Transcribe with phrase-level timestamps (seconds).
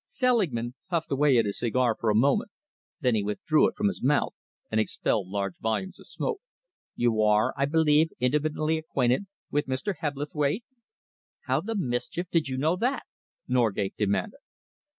[0.07, 2.49] Selingman puffed away at his cigar for a moment.
[3.01, 4.33] Then he withdrew it from his mouth
[4.71, 6.41] and expelled large volumes of smoke.
[6.95, 9.93] "You are, I believe, intimately acquainted with Mr.
[9.99, 10.63] Hebblethwaite?"
[11.41, 13.03] "How the mischief did you know that?"
[13.47, 14.39] Norgate demanded.